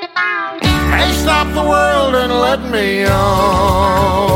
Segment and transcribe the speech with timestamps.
[0.00, 4.28] Hey, stop the world and let me on.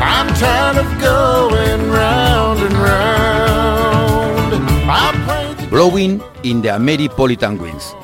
[0.00, 4.54] I'm tired of going round and round.
[4.88, 7.94] I pray that Blowing in the Ameripolitan Winds.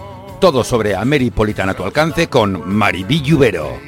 [0.40, 3.80] Todo sobre Ameripolitan a tu alcance con Marivi Yubero.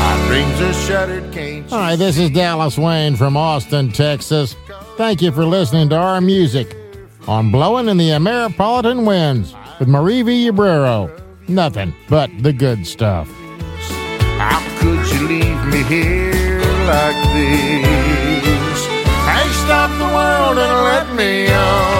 [0.00, 4.56] my dreams are shattered, can't you Hi, this is Dallas Wayne from Austin, Texas.
[4.96, 6.79] Thank you for listening to our music
[7.28, 11.10] on Blowing in the Ameripolitan Winds with Marivi Yubero.
[11.48, 13.28] Nothing but the good stuff.
[14.38, 18.86] How could you leave me here like this?
[19.26, 21.90] Hey, stop the world and let me on.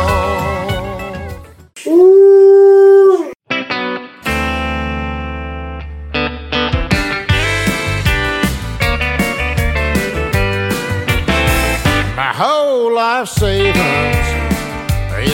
[12.16, 14.19] My whole life savings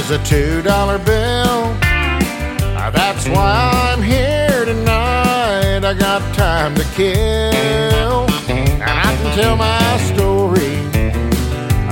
[0.06, 1.74] is a two dollar bill.
[1.82, 5.84] Uh, That's why I'm here tonight.
[5.84, 8.26] I got time to kill.
[8.48, 10.76] And I can tell my story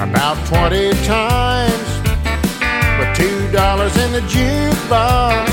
[0.00, 1.88] about 20 times.
[2.98, 5.48] With two dollars in the jukebox,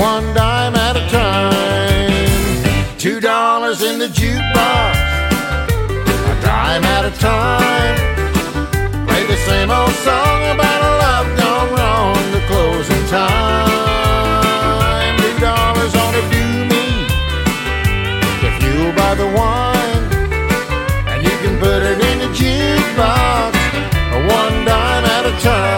[0.00, 2.98] one dime at a time.
[2.98, 4.94] Two dollars in the jukebox,
[6.32, 8.19] a dime at a time.
[9.50, 13.58] Same old song about a love gone wrong, the closing time.
[15.18, 16.86] Two dollars ought to do me
[18.46, 20.04] if you'll buy the wine,
[21.08, 23.52] and you can put it in the jukebox,
[24.38, 25.68] one dime at a time.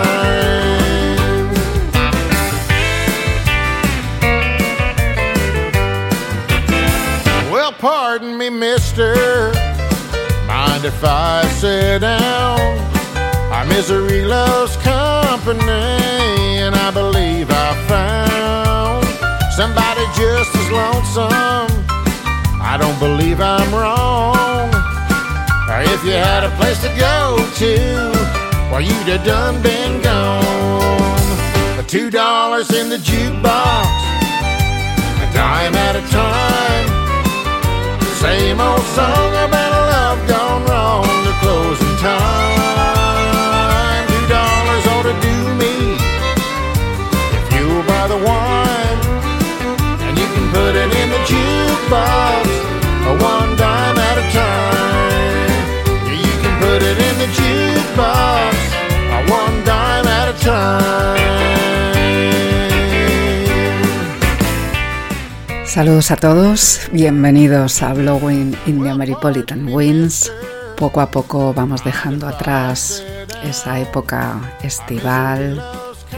[7.50, 9.14] Well, pardon me, mister.
[10.46, 12.91] Mind if I sit down?
[13.68, 15.62] Misery loves company,
[16.62, 19.04] and I believe I found
[19.56, 21.84] somebody just as lonesome.
[22.62, 24.70] I don't believe I'm wrong.
[25.84, 27.74] If you had a place to go to,
[28.70, 31.84] well, you'd have done been gone.
[31.86, 33.86] Two dollars in the jukebox,
[35.22, 36.88] a dime at a time.
[38.22, 42.61] Same old song about a love gone wrong, the closing time.
[65.72, 70.30] Saludos a todos, bienvenidos a Blowing in the Ameripolitan Winds.
[70.76, 73.02] Poco a poco vamos dejando atrás
[73.44, 75.62] esa época estival,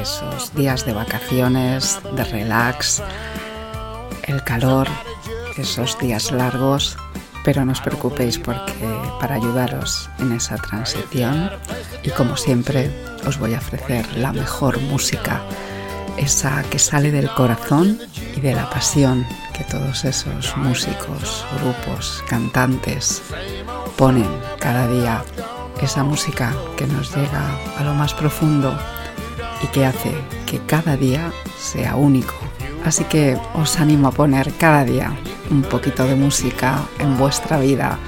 [0.00, 3.02] esos días de vacaciones, de relax,
[4.24, 4.88] el calor,
[5.56, 6.96] esos días largos,
[7.44, 8.88] pero no os preocupéis porque
[9.20, 11.50] para ayudaros en esa transición
[12.02, 12.90] y como siempre
[13.26, 15.42] os voy a ofrecer la mejor música,
[16.16, 17.98] esa que sale del corazón
[18.36, 23.22] y de la pasión que todos esos músicos, grupos, cantantes
[23.96, 25.24] ponen cada día,
[25.80, 28.76] esa música que nos llega a lo más profundo
[29.62, 30.14] y que hace
[30.46, 32.34] que cada día sea único.
[32.84, 35.16] Así que os animo a poner cada día
[35.50, 37.98] un poquito de música en vuestra vida.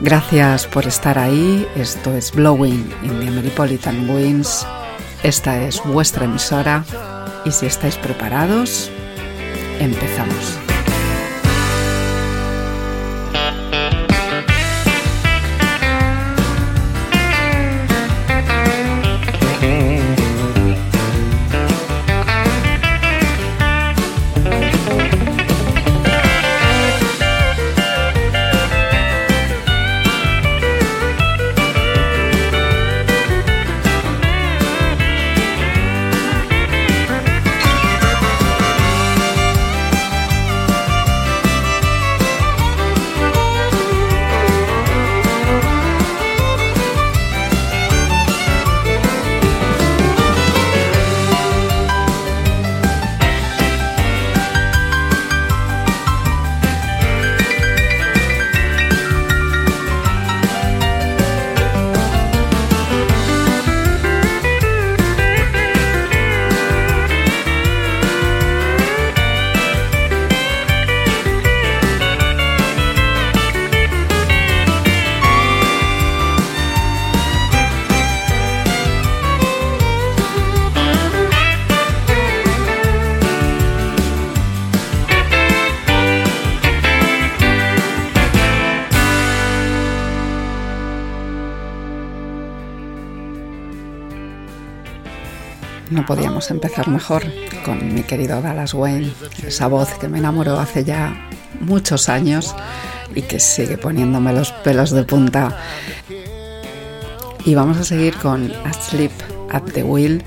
[0.00, 1.66] Gracias por estar ahí.
[1.76, 4.66] Esto es Blowing in the Ameripolitan Winds.
[5.22, 6.84] Esta es vuestra emisora
[7.44, 8.90] y si estáis preparados,
[9.78, 10.71] empezamos.
[96.02, 97.24] Podíamos empezar mejor
[97.64, 99.12] con mi querido Dallas Wayne,
[99.46, 101.28] esa voz que me enamoró hace ya
[101.60, 102.54] muchos años
[103.14, 105.56] y que sigue poniéndome los pelos de punta.
[107.44, 109.12] Y vamos a seguir con Asleep
[109.50, 110.22] at the Wheel,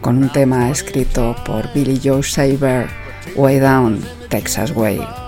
[0.00, 2.88] con un tema escrito por Billy Joe Saber,
[3.34, 5.25] Way Down, Texas Way.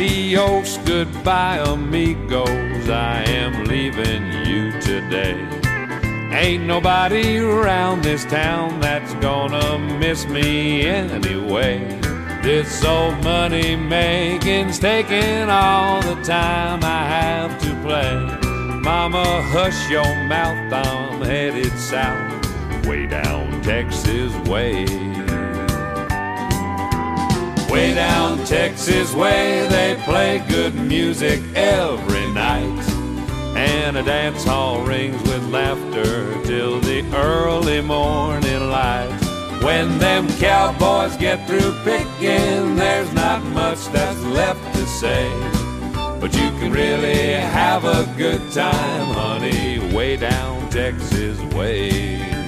[0.00, 2.88] Adios, goodbye, amigos.
[2.88, 5.36] I am leaving you today.
[6.32, 11.80] Ain't nobody around this town that's gonna miss me anyway.
[12.42, 18.80] This old money making's taking all the time I have to play.
[18.80, 24.86] Mama, hush your mouth, I'm headed south, way down Texas way.
[27.70, 32.82] Way down Texas way, they play good music every night.
[33.56, 39.16] And a dance hall rings with laughter till the early morning light.
[39.62, 45.30] When them cowboys get through picking, there's not much that's left to say.
[46.20, 52.39] But you can really have a good time, honey, way down Texas way.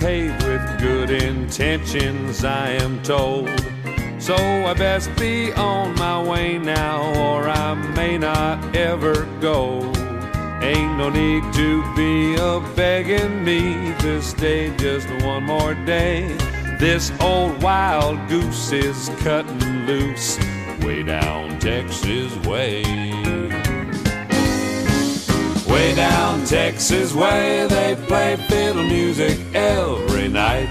[0.00, 3.48] Paved with good intentions, I am told.
[4.18, 9.80] So I best be on my way now, or I may not ever go.
[10.62, 16.36] Ain't no need to be a begging me to stay just one more day.
[16.78, 20.38] This old wild goose is cutting loose
[20.82, 22.82] way down Texas way.
[22.82, 23.29] Way
[26.50, 30.66] Texas way, they play fiddle music every night.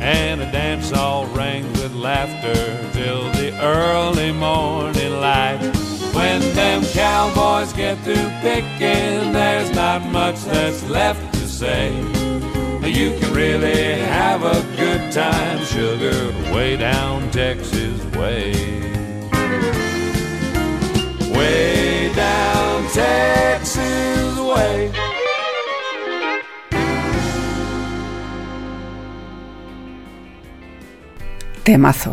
[0.00, 2.54] And a dance all rang with laughter
[2.94, 5.60] till the early morning light.
[6.14, 11.94] When them cowboys get through picking, there's not much that's left to say.
[12.82, 18.54] You can really have a good time, sugar, way down Texas way.
[21.36, 24.25] Way down Texas
[31.66, 32.12] Temazo.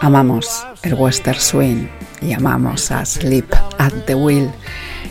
[0.00, 1.88] Amamos el western swing
[2.22, 4.52] y amamos a Sleep at the Wheel.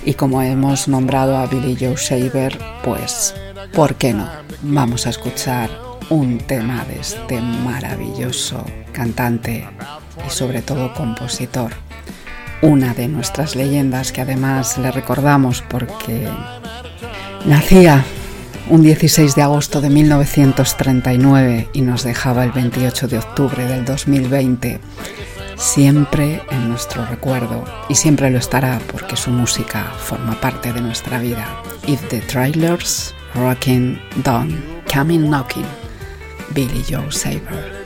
[0.05, 3.35] Y como hemos nombrado a Billy Joe Shaver, pues,
[3.73, 4.29] ¿por qué no?
[4.61, 5.69] Vamos a escuchar
[6.09, 9.67] un tema de este maravilloso cantante
[10.25, 11.88] y sobre todo compositor.
[12.61, 16.27] Una de nuestras leyendas que además le recordamos porque
[17.45, 18.03] nacía
[18.69, 24.79] un 16 de agosto de 1939 y nos dejaba el 28 de octubre del 2020,
[25.55, 31.19] siempre en nuestro recuerdo y siempre lo estará porque su música forma parte de nuestra
[31.19, 31.47] vida.
[31.87, 34.61] If the trailers rocking down,
[34.93, 35.65] coming knocking,
[36.53, 37.78] Billy Joe Saber.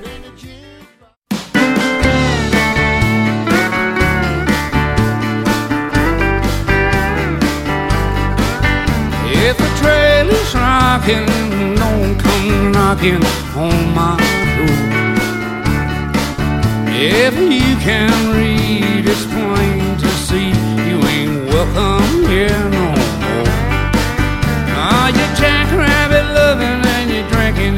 [9.53, 11.27] If the trailer's rocking,
[11.75, 13.23] don't come knocking
[13.55, 14.17] on my
[14.55, 14.81] door.
[16.89, 20.49] If you can read, it's plain to see
[20.89, 22.87] you ain't welcome here no
[23.21, 23.53] more.
[24.73, 27.77] Ah, you jackrabbit loving and you drinking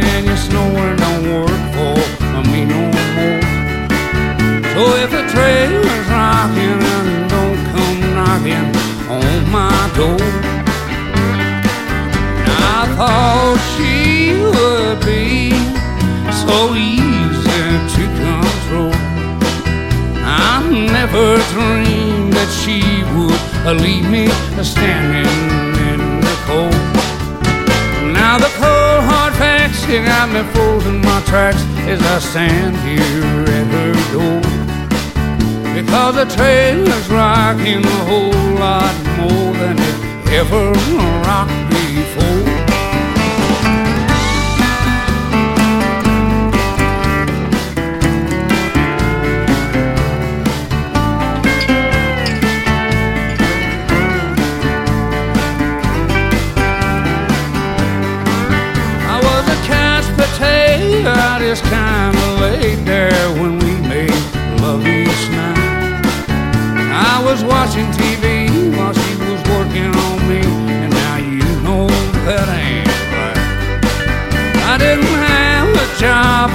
[22.45, 22.81] that she
[23.17, 24.27] would leave me
[24.63, 25.25] standing
[25.89, 26.73] in the cold.
[28.13, 33.45] Now the cold hard facts you got me frozen my tracks as I stand here
[33.57, 34.41] at her door.
[35.73, 39.97] Because the trailer's rocking a whole lot more than it
[40.39, 40.71] ever
[41.25, 41.94] rocked before.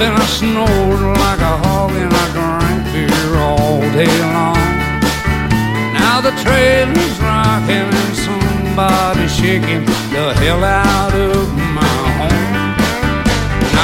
[0.01, 4.57] And I snored like a hog and I drank beer all day long.
[5.93, 12.49] Now the trailer's rocking and somebody's shaking the hell out of my home.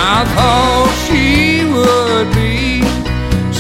[0.10, 2.82] I thought she would be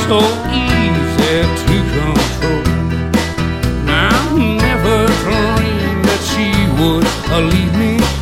[0.06, 0.18] so
[0.50, 2.64] easy to control.
[3.86, 4.18] I
[4.66, 6.50] never dreamed that she
[6.80, 7.06] would
[7.54, 8.17] leave me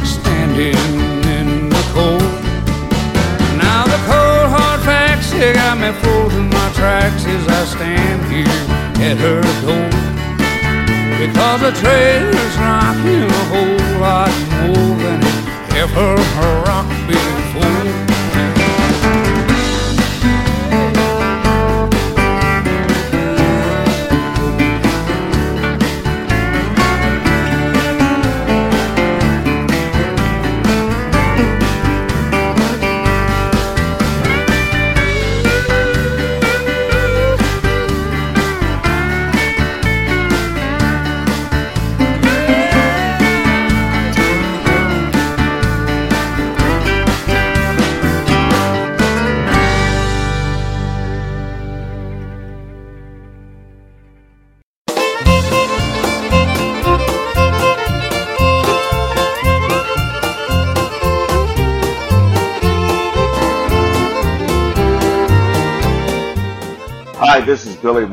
[5.85, 8.63] me frozen my tracks as I stand here
[9.07, 9.89] at her door.
[11.19, 15.39] Because the trailer's rocking a whole lot more than it
[15.83, 16.15] ever
[16.65, 16.94] rocked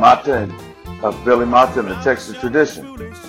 [0.02, 0.52] Mata and
[1.04, 2.84] of Billy Mata and the Texas Tradition.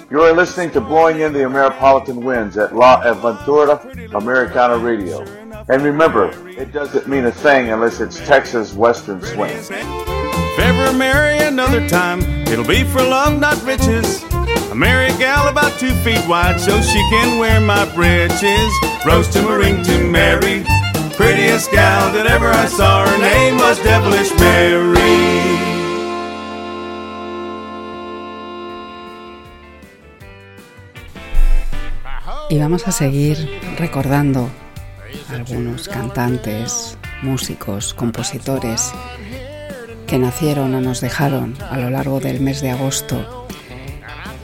[0.10, 3.78] You are listening to Blowing in the Ameripolitan Winds at La Aventura
[4.16, 5.22] Americana Radio.
[5.70, 9.56] And remember, it doesn't mean a thing unless it's Texas Western Swing.
[9.56, 14.24] If ever marry another time, it'll be for love, not riches.
[14.32, 18.74] I marry a gal about two feet wide so she can wear my breeches.
[19.06, 20.64] Rose to ring to Mary,
[21.16, 23.06] prettiest gal that ever I saw.
[23.08, 25.73] Her name was Devilish Mary.
[32.54, 34.48] Y vamos a seguir recordando
[35.32, 38.92] algunos cantantes, músicos, compositores
[40.06, 43.48] que nacieron o nos dejaron a lo largo del mes de agosto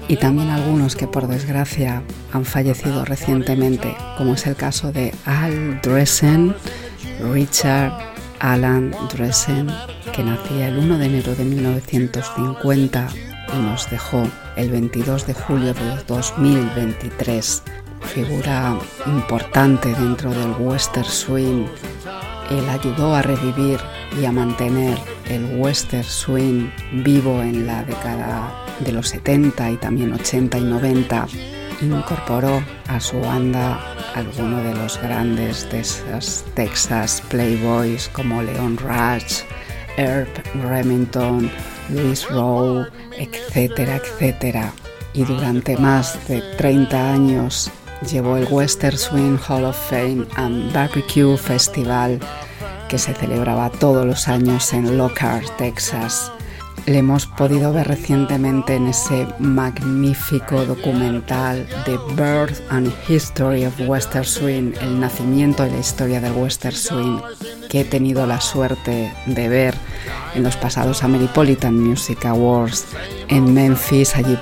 [0.07, 2.01] y también algunos que por desgracia
[2.33, 6.55] han fallecido recientemente, como es el caso de Al Dressen,
[7.31, 7.93] Richard
[8.39, 9.67] Alan Dressen,
[10.15, 13.07] que nacía el 1 de enero de 1950
[13.53, 17.63] y nos dejó el 22 de julio de 2023
[18.09, 21.65] figura importante dentro del western swing.
[22.49, 23.79] Él ayudó a revivir
[24.19, 24.97] y a mantener
[25.29, 26.69] el western swing
[27.03, 31.27] vivo en la década de los 70 y también 80 y 90.
[31.81, 33.79] Incorporó a su banda
[34.15, 39.43] algunos de los grandes de esas Texas Playboys como Leon Rush,
[39.97, 40.27] Herb
[40.67, 41.49] Remington,
[41.89, 42.87] Louis Rowe,
[43.17, 44.73] etcétera, etcétera.
[45.13, 47.71] Y durante más de 30 años
[48.01, 52.19] llevó el Western Swing Hall of Fame and Barbecue Festival
[52.87, 56.31] que se celebraba todos los años en Lockhart, Texas.
[56.89, 64.25] Le hemos podido ver recientemente en ese magnífico documental The Birth and History of Western
[64.25, 67.19] Swing, el nacimiento y la historia del Western Swing,
[67.69, 69.75] que he tenido la suerte de ver
[70.33, 72.87] en los pasados Ameripolitan Music Awards
[73.27, 74.15] en Memphis.
[74.15, 74.35] Allí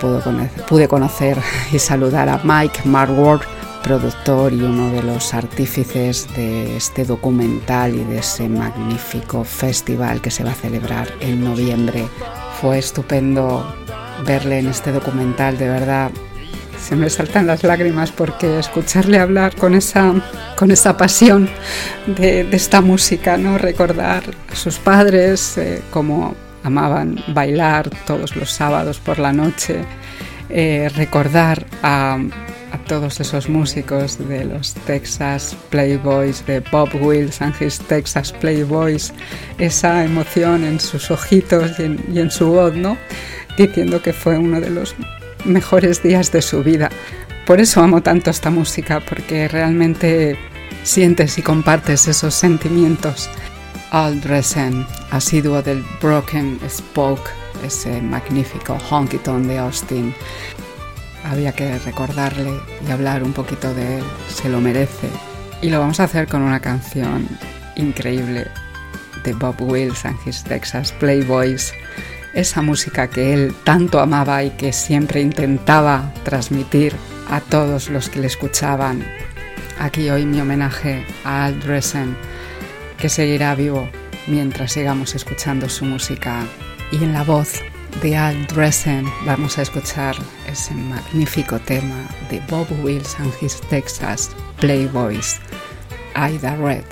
[0.70, 1.38] pude conocer
[1.74, 3.42] y saludar a Mike Marward,
[3.88, 10.29] productor y uno de los artífices de este documental y de ese magnífico festival que
[10.29, 12.06] se va a celebrar en noviembre.
[12.60, 13.65] Fue estupendo
[14.25, 16.12] verle en este documental, de verdad.
[16.77, 20.13] Se me saltan las lágrimas porque escucharle hablar con esa,
[20.58, 21.50] con esa pasión
[22.08, 23.58] de, de esta música, ¿no?
[23.58, 25.82] recordar a sus padres, eh,
[26.63, 29.86] amaban bailar todos los sábados por la noche,
[30.50, 32.17] eh, recordar a,
[32.71, 39.13] a todos esos músicos de los Texas Playboys, de Bob Wills and his Texas Playboys,
[39.57, 42.74] esa emoción en sus ojitos y en, su voz.
[43.57, 44.95] Diciendo que fue uno de los
[45.45, 46.89] mejores días de su vida.
[47.45, 50.38] Por eso amo tanto esta música, porque realmente
[50.83, 53.29] sientes y compartes esos sentimientos.
[53.91, 57.29] Al Dresen, asiduo del Broken Spoke,
[57.65, 60.13] ese magnífico honky tonk de Austin.
[61.29, 65.10] Había que recordarle y hablar un poquito de él, se lo merece.
[65.62, 67.27] Y lo vamos a hacer con una canción
[67.75, 68.48] increíble
[69.24, 71.74] de Bob Wills and his Texas Playboys
[72.38, 76.96] esa música que él tanto amaba y que siempre intentaba transmitir
[77.31, 79.03] a todos los que le escuchaban.
[79.79, 82.15] Aquí hoy mi homenaje a Al Dresen,
[83.00, 83.89] que seguirá vivo
[84.27, 86.46] mientras sigamos escuchando su música.
[86.91, 87.63] Y en la voz
[88.01, 90.15] de Al Dresen vamos a escuchar
[90.48, 94.29] ese magnífico tema de Bob Wills and his Texas
[94.60, 95.39] Playboys,
[96.15, 96.86] Ida Red.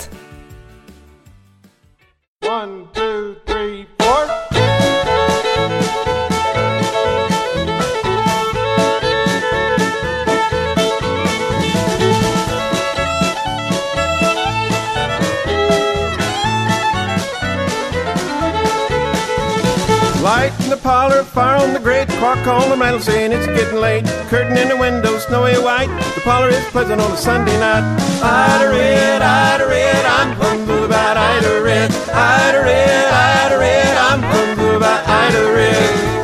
[20.46, 23.80] Light in the parlor, fire on the grate, clock on the mantel saying it's getting
[23.80, 24.06] late.
[24.30, 25.88] Curtain in the window, snowy white.
[26.14, 27.82] The parlor is pleasant on a Sunday night.
[28.22, 31.90] Ida Red, Ida Red, I'm humble about Ida Red.
[31.90, 36.15] Ida Red, Ida Red, I'm humble about Ida Red.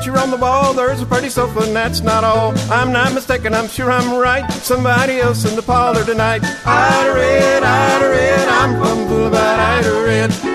[0.00, 0.72] Picture on the wall.
[0.72, 2.56] There's a pretty sofa, and that's not all.
[2.70, 4.50] I'm not mistaken, I'm sure I'm right.
[4.50, 6.42] Somebody else in the parlor tonight.
[6.64, 10.49] Ida Red, Ida Red, I'm plumb about Ida Red.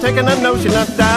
[0.00, 1.09] Taking a notion I died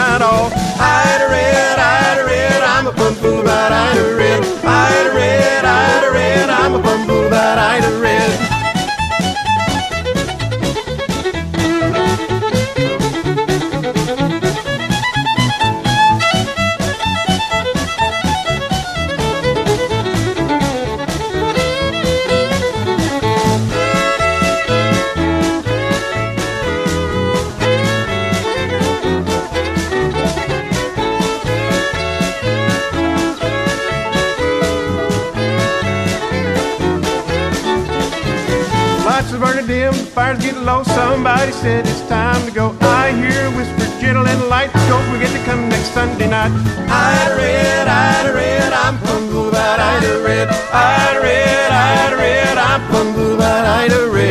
[40.14, 40.84] fire's getting low.
[40.84, 42.76] Somebody said it's time to go.
[42.80, 44.72] I hear whisper gentle and light.
[44.88, 46.52] Don't forget to come next Sunday night.
[46.88, 50.48] Ida Red, Ida Red, I'm humble about Ida Red.
[50.72, 54.24] Ida Red, Ida Red, I'm humble about Ida Red.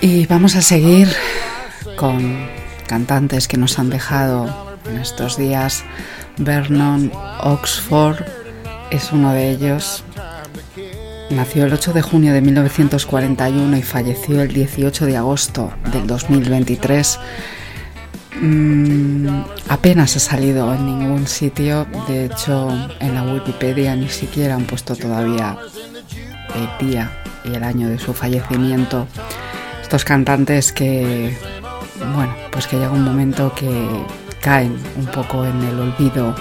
[0.00, 1.08] Y vamos a seguir
[1.96, 2.48] con
[2.86, 4.48] cantantes que nos han dejado
[4.86, 5.84] en estos días
[6.38, 8.24] Vernon Oxford
[8.90, 10.04] es uno de ellos.
[11.30, 17.18] Nació el 8 de junio de 1941 y falleció el 18 de agosto del 2023.
[18.40, 24.64] Mm, apenas ha salido en ningún sitio, de hecho en la Wikipedia ni siquiera han
[24.64, 25.56] puesto todavía
[26.54, 27.12] el día
[27.44, 29.06] y el año de su fallecimiento.
[29.80, 31.36] Estos cantantes que,
[32.14, 34.04] bueno, pues que llega un momento que
[34.42, 36.34] caen un poco en el olvido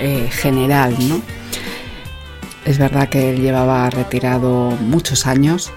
[0.00, 1.22] eh, general, ¿no?
[2.64, 5.70] Es verdad que él llevaba retirado muchos años,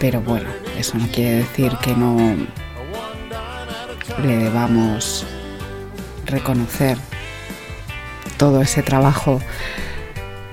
[0.00, 0.48] pero bueno,
[0.78, 2.16] eso no quiere decir que no
[4.22, 5.26] le debamos
[6.26, 6.96] reconocer
[8.38, 9.40] todo ese trabajo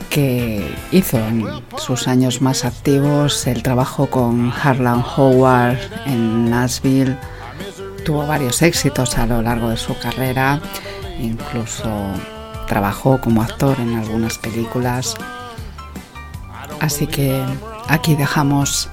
[0.09, 7.15] que hizo en sus años más activos el trabajo con Harlan Howard en Nashville.
[8.05, 10.59] Tuvo varios éxitos a lo largo de su carrera,
[11.19, 11.89] incluso
[12.67, 15.15] trabajó como actor en algunas películas.
[16.79, 17.43] Así que
[17.87, 18.89] aquí dejamos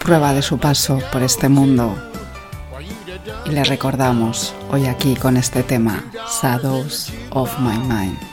[0.00, 1.96] prueba de su paso por este mundo
[3.46, 6.04] y le recordamos hoy aquí con este tema,
[6.42, 8.29] Shadows of My Mind.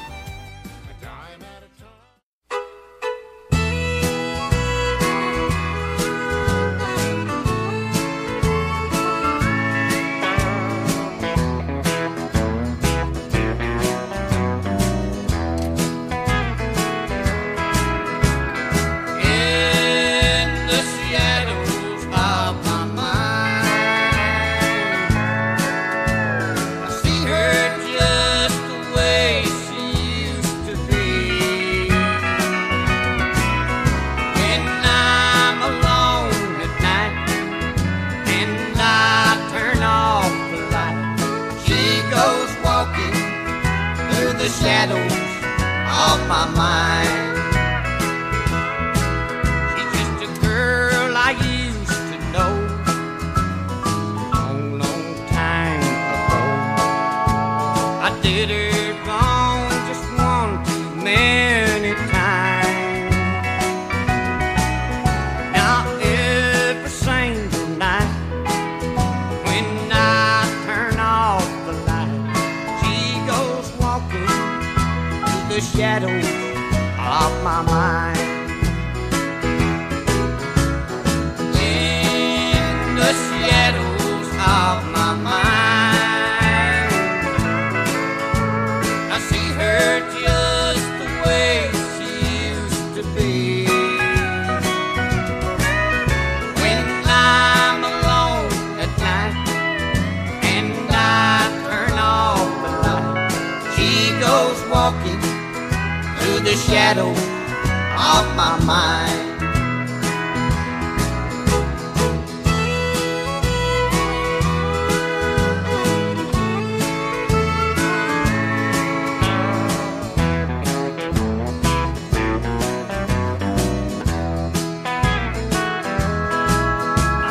[106.19, 109.23] through the shadow of my mind.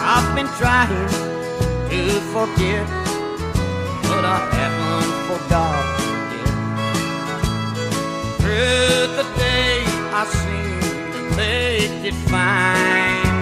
[0.09, 1.09] I've been trying
[1.91, 3.06] to forget
[12.07, 13.35] define.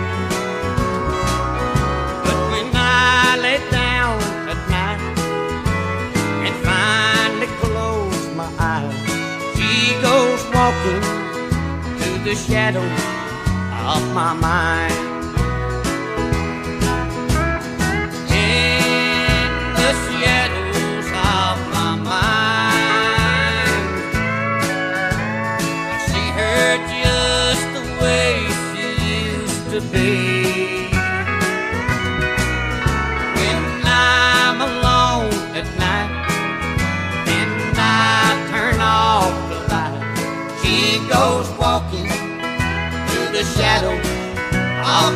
[2.24, 4.16] But when I lay down
[4.53, 5.00] at night
[6.46, 8.96] and finally close my eyes,
[9.55, 11.05] she goes walking
[11.98, 13.00] through the shadows
[13.85, 15.03] of my mind.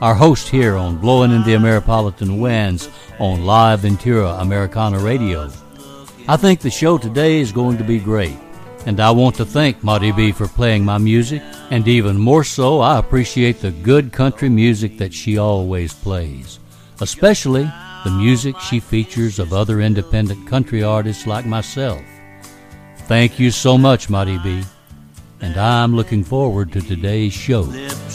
[0.00, 5.50] our host here on Blowing in the Ameripolitan Winds on La Aventura Americana Radio.
[6.26, 8.36] I think the show today is going to be great,
[8.86, 12.80] and I want to thank Marty B for playing my music, and even more so,
[12.80, 16.58] I appreciate the good country music that she always plays,
[17.00, 17.70] especially
[18.04, 22.02] the music she features of other independent country artists like myself.
[23.06, 24.64] Thank you so much, Marty B.
[25.44, 27.70] And I'm looking forward to today's show.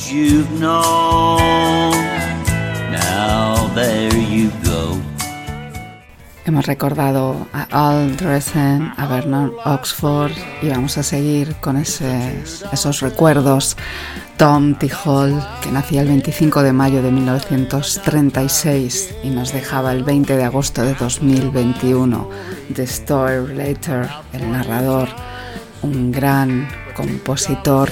[0.09, 1.91] You've known.
[2.91, 4.97] Now there you go.
[6.43, 10.31] Hemos recordado a Al Dresen, a Bernard Oxford
[10.63, 13.77] y vamos a seguir con esos, esos recuerdos.
[14.37, 14.89] Tom T.
[15.05, 20.45] Hall, que nacía el 25 de mayo de 1936 y nos dejaba el 20 de
[20.45, 22.27] agosto de 2021.
[22.73, 25.09] The Story Later, el narrador,
[25.83, 26.67] un gran
[26.99, 27.89] compositor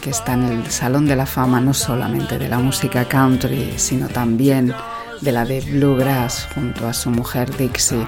[0.00, 4.08] que está en el Salón de la Fama no solamente de la música country, sino
[4.08, 4.74] también
[5.20, 8.06] de la de bluegrass junto a su mujer Dixie.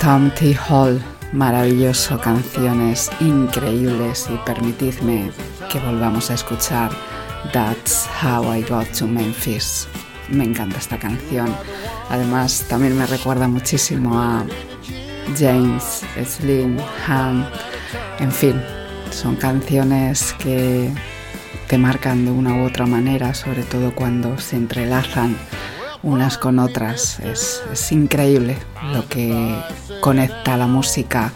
[0.00, 0.56] Tom T.
[0.68, 1.00] Hall,
[1.32, 5.30] maravilloso, canciones increíbles y permitidme
[5.70, 6.90] que volvamos a escuchar
[7.52, 9.86] That's How I Got to Memphis.
[10.30, 11.54] Me encanta esta canción.
[12.08, 14.46] Además, también me recuerda muchísimo a
[15.38, 17.46] James, Slim, Ham.
[18.18, 18.60] En fin,
[19.16, 20.92] son canciones que
[21.68, 25.36] te marcan de una u otra manera, sobre todo cuando se entrelazan
[26.02, 27.18] unas con otras.
[27.20, 28.58] Es, increíble
[28.92, 29.56] lo que
[30.00, 31.32] conecta la música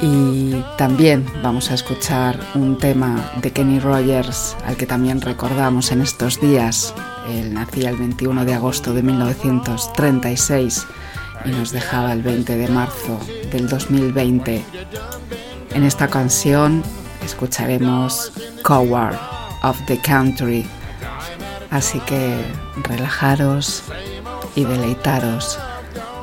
[0.00, 6.00] y también vamos a escuchar un tema de Kenny Rogers, al que también recordamos en
[6.00, 6.94] estos días.
[7.28, 10.86] Él nacía el 21 de agosto de 1936
[11.44, 13.20] y nos dejaba el 20 de marzo
[13.52, 14.64] del 2020.
[15.76, 16.82] En esta canción
[17.22, 19.18] escucharemos Coward
[19.62, 20.66] of the Country.
[21.70, 22.42] Así que
[22.82, 23.82] relajaros
[24.54, 25.58] y deleitaros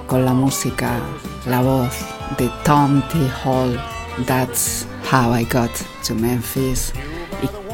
[0.07, 0.99] con la música,
[1.45, 1.93] la voz
[2.39, 3.29] de Tom T.
[3.45, 3.79] Hall.
[4.25, 5.69] That's how I got
[6.07, 6.91] to Memphis.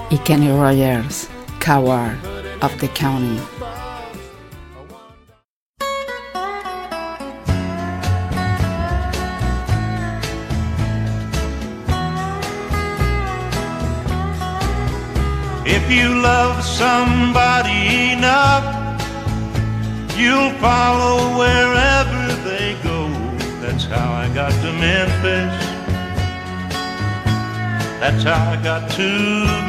[0.10, 1.30] Y, Kenny Rogers,
[1.62, 2.18] Coward
[2.62, 3.39] of the County.
[16.21, 18.65] Love somebody enough,
[20.17, 23.08] you'll follow wherever they go.
[23.62, 25.55] That's how I got to Memphis.
[27.99, 29.10] That's how I got to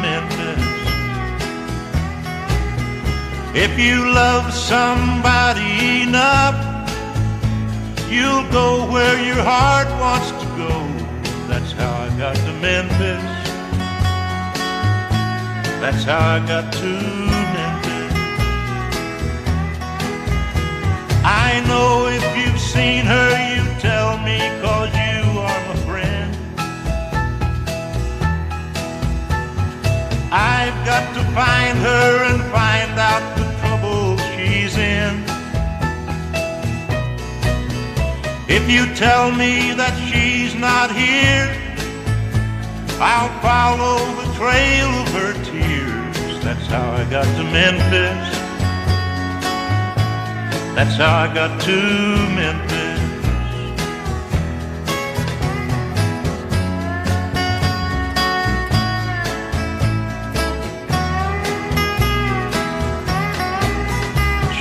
[0.06, 0.80] Memphis.
[3.54, 6.56] If you love somebody enough,
[8.08, 10.72] you'll go where your heart wants to go.
[11.48, 13.39] That's how I got to Memphis.
[15.80, 16.92] That's how I got to
[17.56, 18.12] Memphis.
[21.24, 26.36] I know if you've seen her, you tell me cause you are my friend.
[30.30, 35.24] I've got to find her and find out the trouble she's in.
[38.50, 41.48] If you tell me that she's not here,
[43.00, 46.42] I'll follow trail of her tears.
[46.42, 48.28] That's how I got to Memphis.
[50.74, 51.76] That's how I got to
[52.40, 53.00] Memphis.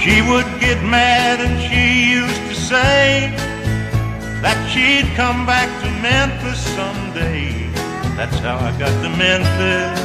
[0.02, 3.34] She would get mad and she used to say
[4.44, 7.70] that she'd come back to Memphis someday.
[8.20, 10.00] That's how I got to Memphis.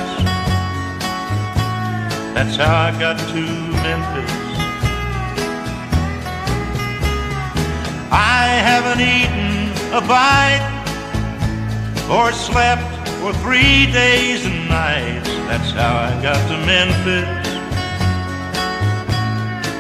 [2.33, 3.43] That's how I got to
[3.83, 4.31] Memphis.
[8.13, 10.63] I haven't eaten a bite
[12.09, 12.87] or slept
[13.19, 15.29] for three days and nights.
[15.49, 17.49] That's how I got to Memphis.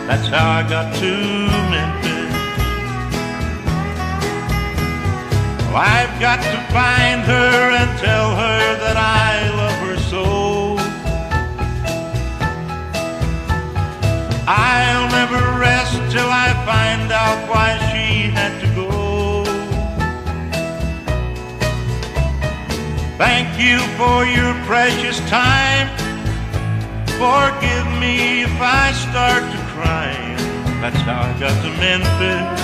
[0.08, 1.10] That's how I got to
[1.70, 2.03] Memphis.
[5.76, 10.76] I've got to find her and tell her that I love her so.
[14.46, 19.44] I'll never rest till I find out why she had to go.
[23.18, 25.88] Thank you for your precious time.
[27.18, 30.14] Forgive me if I start to cry.
[30.80, 32.63] That's how I got to Memphis.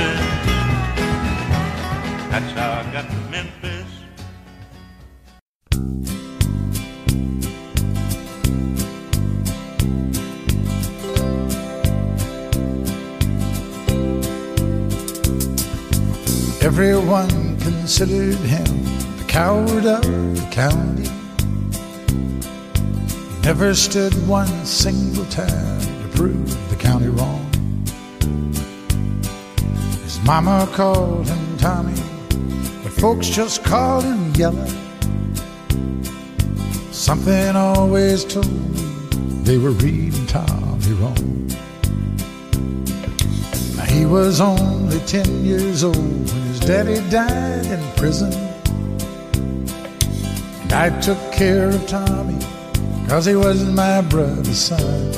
[16.81, 18.65] Everyone considered him
[19.17, 21.07] the coward of the county.
[23.35, 27.45] He never stood one single time to prove the county wrong.
[30.01, 31.93] His mama called him Tommy,
[32.81, 34.67] but folks just called him Yellow.
[36.91, 38.81] Something always told me
[39.43, 41.47] they were reading Tommy wrong.
[43.77, 48.31] Now He was only 10 years old when daddy died in prison.
[50.61, 52.39] And I took care of Tommy
[53.07, 55.11] cause he was my brother's son.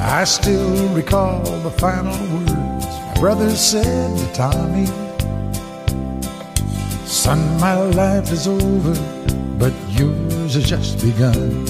[0.00, 4.86] I still recall the final words my brother said to Tommy.
[7.06, 8.94] Son, my life is over,
[9.58, 11.66] but yours has just begun.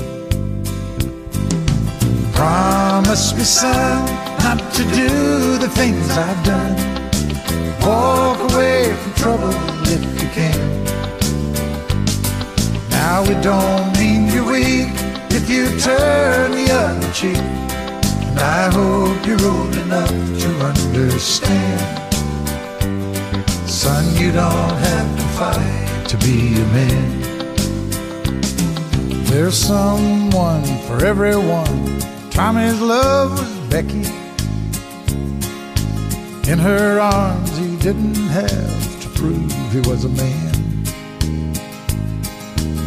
[2.32, 4.06] Promise me, son,
[4.38, 7.01] not to do the things I've done.
[7.84, 9.52] Walk away from trouble
[9.88, 10.84] if you can.
[12.90, 14.92] Now it don't mean you're weak
[15.30, 17.36] if you turn the other cheek.
[17.36, 21.80] And I hope you're old enough to understand.
[23.68, 27.20] Son, you don't have to fight to be a man.
[29.24, 32.00] There's someone for everyone.
[32.30, 34.06] Tommy's love was Becky.
[36.50, 40.54] In her arms, he didn't have to prove he was a man.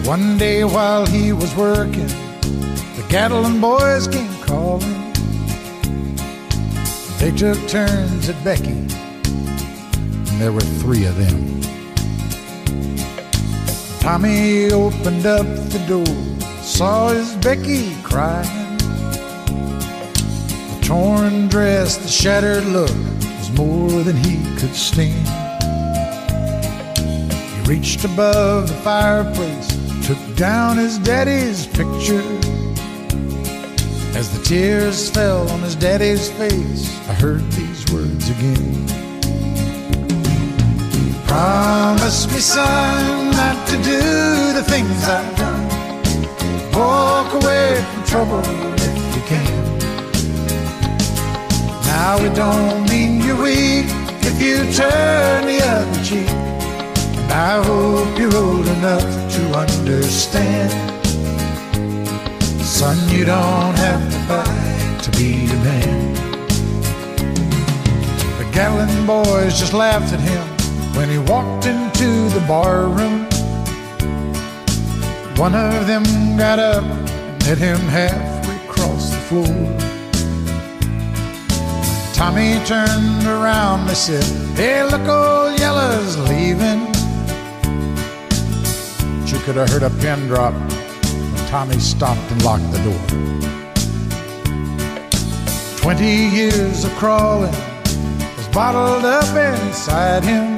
[0.05, 5.11] One day while he was working, the Gatlin boys came calling.
[7.19, 8.87] They took turns at Becky,
[10.29, 11.59] and there were three of them.
[13.99, 16.05] Tommy opened up the door,
[16.63, 18.77] saw his Becky crying.
[20.69, 22.95] The torn dress, the shattered look
[23.55, 25.27] more than he could stand.
[26.97, 29.67] He reached above the fireplace,
[30.05, 32.23] took down his daddy's picture.
[34.17, 38.87] As the tears fell on his daddy's face, I heard these words again.
[41.27, 46.71] Promise me, son, not to do the things I've done.
[46.71, 48.74] Walk away from trouble
[52.05, 53.87] Now it don't mean you're weak
[54.21, 56.29] if you turn the other cheek.
[56.29, 60.69] And I hope you're old enough to understand.
[62.63, 66.13] Son, you don't have to fight to be a man.
[68.37, 70.45] The Gatlin boys just laughed at him
[70.95, 73.25] when he walked into the bar room.
[75.37, 76.03] One of them
[76.37, 79.84] got up and met him halfway across the floor.
[82.15, 84.23] Tommy turned around, they said,
[84.55, 86.85] Hey, look, old Yella's leaving.
[89.19, 93.05] But you could have heard a pin drop when Tommy stopped and locked the door.
[95.81, 97.51] Twenty years of crawling
[98.37, 100.55] was bottled up inside him.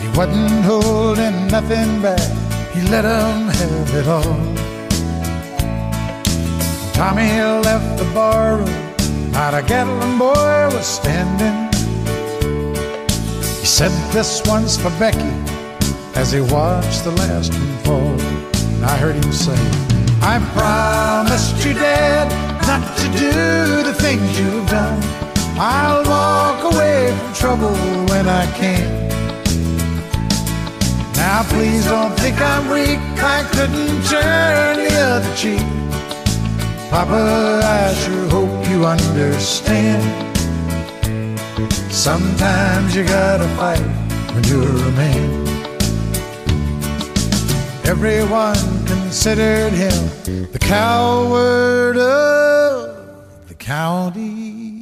[0.00, 2.20] He wasn't holding nothing back,
[2.72, 4.36] he let 'em have it all.
[6.94, 8.85] Tommy left the barroom,
[9.36, 11.68] not a Gatlin boy was standing.
[13.60, 15.32] He said this one's for Becky
[16.14, 18.20] as he watched the last one fall.
[18.76, 19.60] And I heard him say,
[20.22, 22.28] I promised you, Dad,
[22.66, 25.02] not to do the things you've done.
[25.58, 27.76] I'll walk away from trouble
[28.08, 28.88] when I can.
[31.12, 33.00] Now please don't think I'm weak,
[33.36, 35.85] I couldn't turn the other cheek.
[36.90, 40.02] Papa, I sure hope you understand.
[41.92, 43.80] Sometimes you gotta fight
[44.32, 45.46] when you're a man.
[47.84, 54.75] Everyone considered him the coward of the county.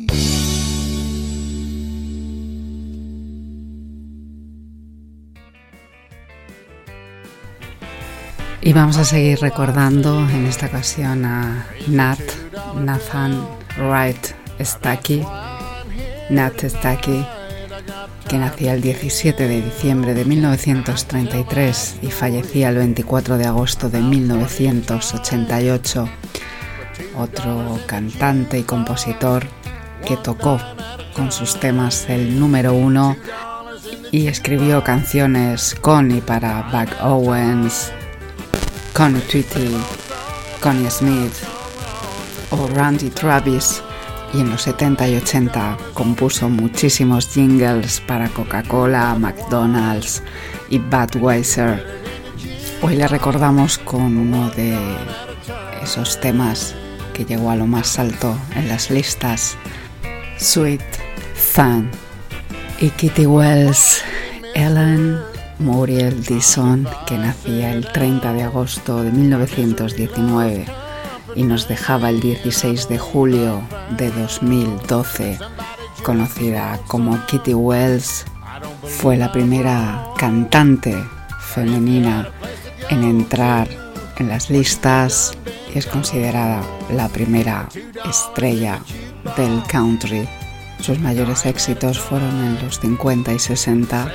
[8.65, 12.19] Y vamos a seguir recordando en esta ocasión a Nat,
[12.75, 13.47] Nathan
[13.77, 15.23] Wright Stacky,
[16.31, 17.27] Nat Stacky,
[18.27, 24.01] que nacía el 17 de diciembre de 1933 y fallecía el 24 de agosto de
[24.01, 26.09] 1988.
[27.19, 29.47] Otro cantante y compositor
[30.07, 30.59] que tocó
[31.15, 33.15] con sus temas el número uno
[34.11, 37.93] y escribió canciones con y para Buck Owens,
[38.95, 39.77] Connie Tweety,
[40.61, 41.35] Connie Smith
[42.51, 43.83] o Randy Travis
[44.33, 50.23] y en los 70 y 80 compuso muchísimos jingles para Coca-Cola, McDonald's
[50.71, 51.85] y Budweiser.
[52.83, 54.79] Hoy le recordamos con uno de
[55.83, 56.77] esos temas
[57.13, 59.57] que llegó a lo más alto en las listas,
[60.39, 60.81] Sweet
[61.57, 61.91] Thun
[62.79, 64.03] y Kitty Wells,
[64.55, 65.34] Ellen
[65.65, 70.67] Muriel Dison, que nacía el 30 de agosto de 1919
[71.35, 73.63] y nos dejaba el 16 de julio
[73.97, 75.39] de 2012,
[76.03, 78.27] conocida como Kitty Wells,
[78.83, 81.03] fue la primera cantante
[81.41, 82.29] femenina
[82.91, 83.67] en entrar
[84.19, 85.33] en las listas
[85.75, 87.71] y es considerada la primera
[88.07, 88.81] estrella
[89.39, 90.29] del country.
[90.79, 94.13] Sus mayores éxitos fueron en los 50 y 60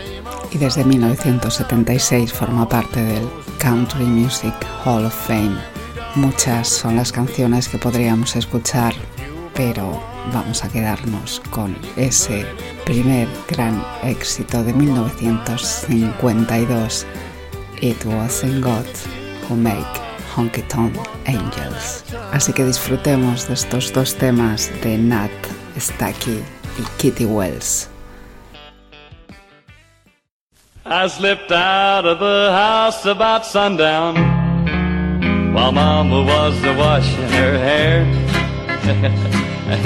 [0.51, 3.29] y desde 1976 forma parte del
[3.59, 5.55] Country Music Hall of Fame.
[6.15, 8.95] Muchas son las canciones que podríamos escuchar,
[9.53, 10.01] pero
[10.33, 12.47] vamos a quedarnos con ese
[12.85, 17.05] primer gran éxito de 1952.
[17.81, 18.87] It wasn't God
[19.47, 19.85] who make
[20.35, 22.03] Honky Tonk Angels.
[22.31, 25.29] Así que disfrutemos de estos dos temas de Nat
[25.77, 26.41] Stacky
[26.77, 27.87] y Kitty Wells.
[30.91, 34.15] I slipped out of the house about sundown
[35.53, 38.05] while Mama was a washing her hair.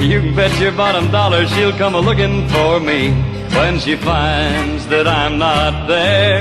[0.00, 3.10] you can bet your bottom dollar she'll come a looking for me
[3.52, 6.40] when she finds that I'm not there.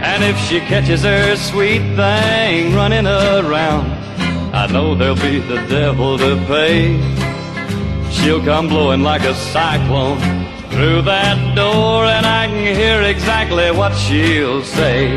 [0.00, 3.92] And if she catches her sweet thing running around,
[4.54, 6.96] I know there'll be the devil to pay.
[8.10, 13.94] She'll come blowing like a cyclone through that door, and I can hear exactly what
[13.94, 15.14] she'll say.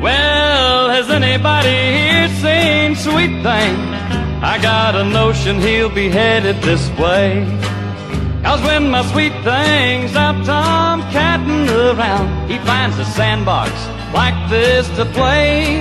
[0.00, 3.76] Well, has anybody here seen Sweet Thing?
[4.42, 7.44] I got a notion he'll be headed this way.
[8.46, 13.72] Cause when my sweet thing's out tomcatting around, he finds a sandbox
[14.14, 15.80] like this to play.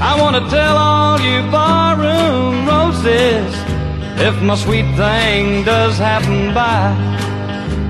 [0.00, 3.52] I wanna tell all you barroom roses,
[4.20, 6.92] if my sweet thing does happen by,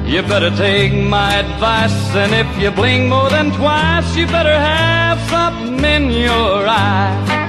[0.06, 5.18] you better take my advice, and if you blink more than twice, you better have
[5.30, 7.47] something in your eye.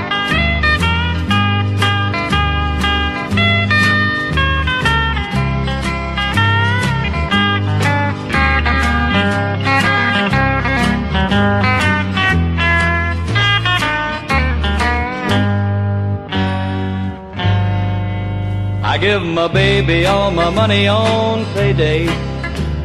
[18.99, 22.03] Give my baby all my money on payday,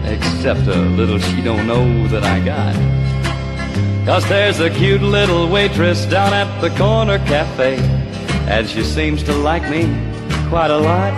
[0.04, 2.74] except a little she don't know that I got.
[4.06, 7.78] Cause there's a cute little waitress down at the corner cafe,
[8.48, 9.86] and she seems to like me
[10.48, 11.12] quite a lot.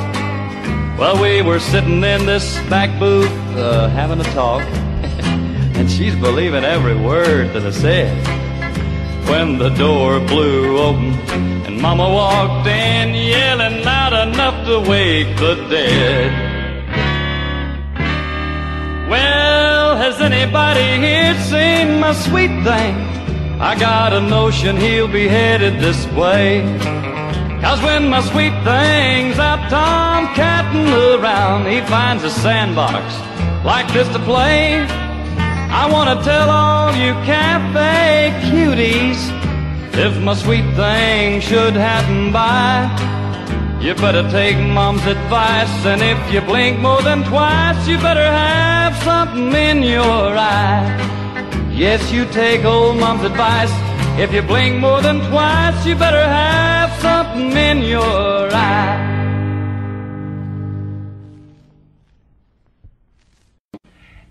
[0.98, 4.62] Well, we were sitting in this back booth uh, having a talk,
[5.76, 8.35] and she's believing every word that I said.
[9.30, 11.12] When the door blew open
[11.66, 16.30] and Mama walked in, yelling loud enough to wake the dead.
[19.10, 22.94] Well, has anybody here seen my sweet thing?
[23.60, 26.62] I got a notion he'll be headed this way.
[27.62, 33.14] Cause when my sweet thing's out tomcatting around, he finds a sandbox
[33.64, 35.05] like this to play.
[35.70, 39.20] I want to tell all you cafe cuties,
[39.94, 42.88] if my sweet thing should happen by,
[43.80, 48.96] you better take mom's advice, and if you blink more than twice, you better have
[49.02, 50.86] something in your eye.
[51.72, 53.72] Yes, you take old mom's advice.
[54.18, 59.05] If you blink more than twice, you better have something in your eye.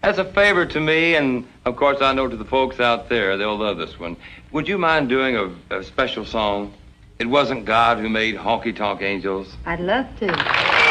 [0.06, 3.38] As a favor to me, and of course I know to the folks out there,
[3.38, 4.16] they'll love this one.
[4.52, 6.76] Would you mind doing a, a special song?
[7.18, 9.58] It wasn't God who made honky tonk angels.
[9.66, 10.85] I'd love to.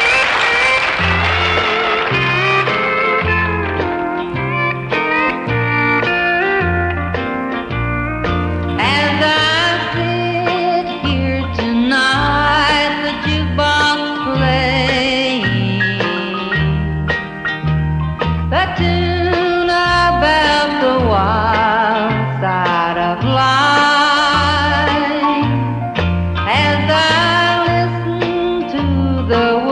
[29.27, 29.64] The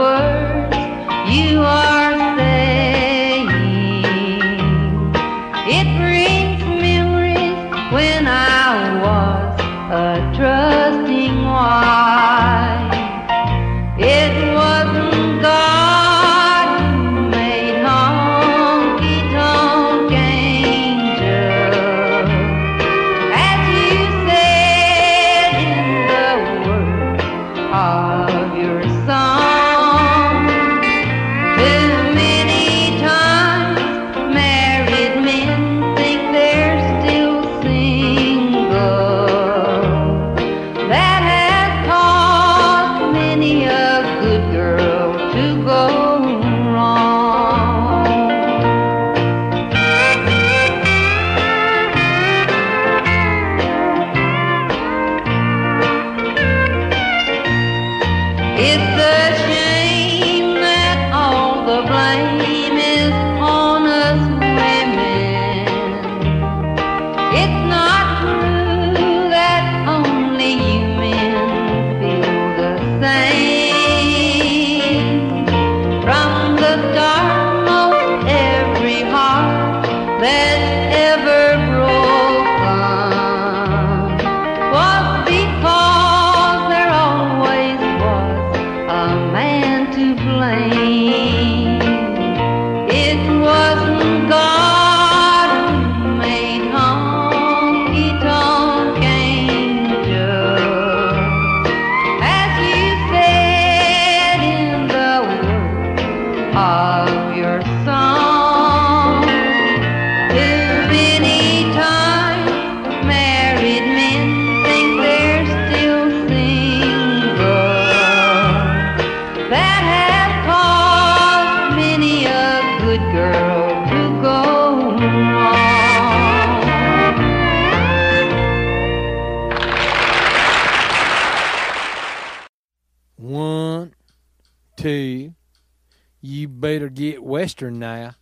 [136.93, 138.15] get Western now.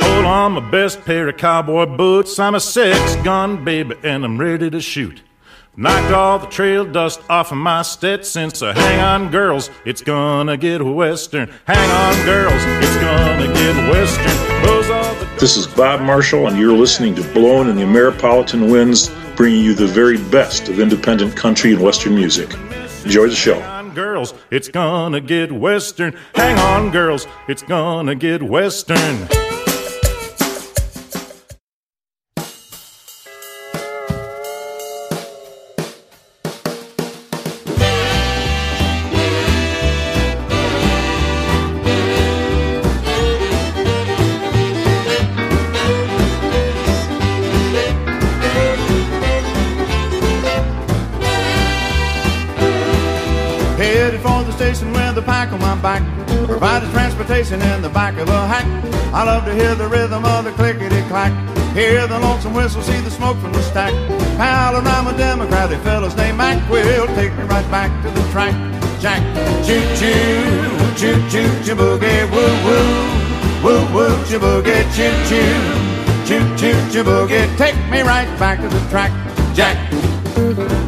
[0.00, 2.38] Hold on, my best pair of cowboy boots.
[2.38, 5.22] I'm a six gun baby and I'm ready to shoot.
[5.76, 10.56] Knocked all the trail dust off of my Stetson, so hang on, girls, it's gonna
[10.56, 11.52] get western.
[11.66, 14.62] Hang on, girls, it's gonna get western.
[14.64, 18.70] Those are the This is Bob Marshall, and you're listening to Blowing in the Ameripolitan
[18.70, 22.54] Winds, bringing you the very best of independent country and western music.
[23.04, 23.73] Enjoy the show.
[23.94, 26.16] Girls, it's gonna get western.
[26.34, 29.53] Hang on, girls, it's gonna get western.
[57.44, 58.66] Transportation in the back of a hack.
[59.12, 61.32] I love to hear the rhythm of the clickety clack.
[61.74, 63.92] Hear the lonesome whistle, see the smoke from the stack.
[64.36, 68.54] Pal around a Democratic fella's named Mac will take me right back to the track.
[69.00, 69.22] Jack,
[69.66, 70.44] choo choo,
[70.96, 72.84] choo choo, choo woo woo,
[73.62, 74.38] woo woo, choo
[74.94, 75.54] choo choo,
[76.26, 79.12] choo choo, choo take me right back to the track.
[79.54, 80.83] Jack.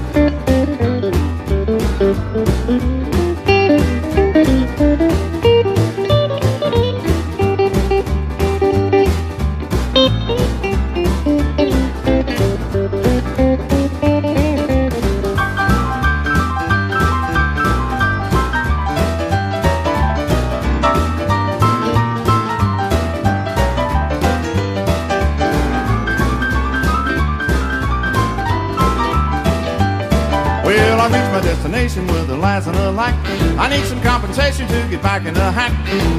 [33.76, 35.72] Need some compensation to get back in the hack.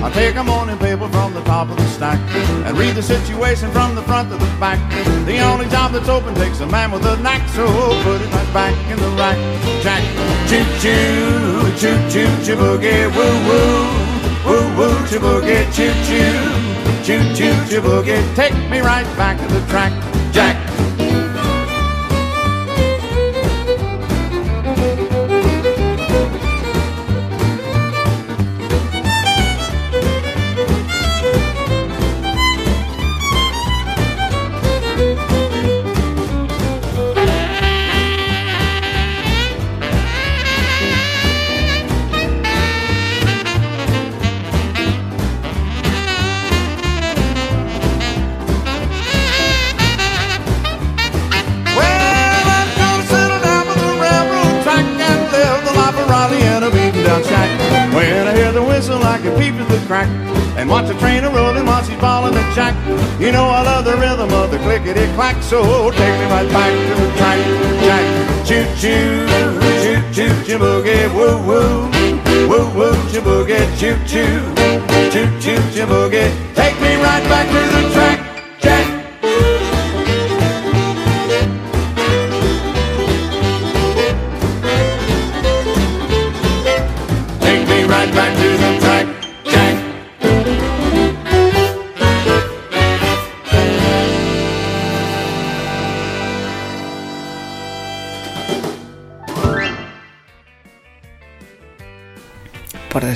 [0.03, 2.20] I'll take a morning paper from the top of the stack
[2.66, 4.80] and read the situation from the front to the back.
[5.26, 7.66] The only job that's open takes a man with a knack, so
[8.03, 9.38] put it right back in the rack.
[9.82, 10.03] Jack,
[10.49, 11.97] choo choo, choo
[12.45, 13.86] choo, boogie, woo woo,
[14.45, 19.47] woo woo, choo boogie, choo choo, choo choo, choo boogie, take me right back to
[19.53, 20.07] the track.
[60.58, 62.76] And watch the train a rolling while she's balling the jack.
[63.20, 66.74] You know I love the rhythm of the clickety clack, so take me right back
[66.88, 67.39] to the track.
[67.86, 68.05] Jack,
[68.47, 69.28] choo choo,
[69.84, 71.89] choo choo, choo boogie, woo woo,
[72.49, 74.36] woo woo, choo boogie, choo, choo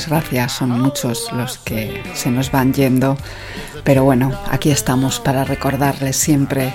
[0.02, 3.18] desgracia son muchos los que se nos van yendo,
[3.84, 6.74] pero bueno, aquí estamos para recordarles siempre.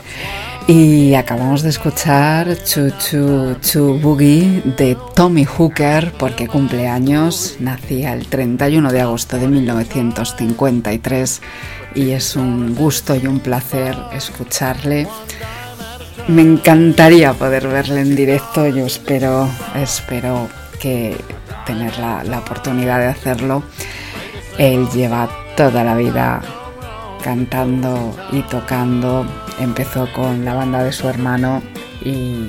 [0.69, 8.13] Y acabamos de escuchar Chu Chu Chu Boogie de Tommy Hooker porque cumple años, nacía
[8.13, 11.43] el 31 de agosto de 1953
[11.97, 15.09] y es un gusto y un placer escucharle.
[16.29, 20.49] Me encantaría poder verle en directo, yo espero, espero
[20.81, 21.17] que
[21.67, 23.63] tener la, la oportunidad de hacerlo.
[24.57, 26.41] Él lleva toda la vida
[27.23, 29.27] cantando y tocando.
[29.59, 31.63] Empezó con la banda de su hermano
[32.03, 32.49] y